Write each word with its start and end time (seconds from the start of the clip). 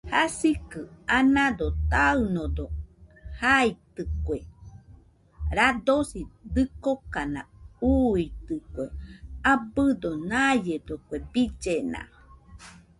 Jasikɨ 0.09 0.81
anado 1.17 1.65
taɨnodo 1.91 2.65
jaitɨkue, 3.39 4.37
radosi 5.57 6.19
dɨkokana 6.53 7.41
uuitɨkue 7.89 8.85
abɨdo 9.51 10.09
naiedo 10.29 10.93
kue 11.07 11.17
billena 11.31 12.01